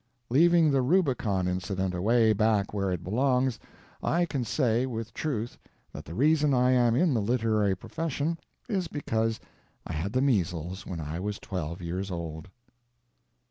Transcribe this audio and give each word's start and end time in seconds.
Leaving 0.31 0.71
the 0.71 0.81
Rubicon 0.81 1.47
incident 1.47 1.93
away 1.93 2.33
back 2.33 2.73
where 2.73 2.89
it 2.89 3.03
belongs, 3.03 3.59
I 4.01 4.25
can 4.25 4.43
say 4.43 4.87
with 4.87 5.13
truth 5.13 5.59
that 5.93 6.05
the 6.05 6.15
reason 6.15 6.55
I 6.55 6.71
am 6.71 6.95
in 6.95 7.13
the 7.13 7.21
literary 7.21 7.75
profession 7.75 8.39
is 8.67 8.87
because 8.87 9.39
I 9.85 9.93
had 9.93 10.13
the 10.13 10.21
measles 10.23 10.87
when 10.87 10.99
I 10.99 11.19
was 11.19 11.37
twelve 11.37 11.83
years 11.83 12.09
old. 12.09 12.49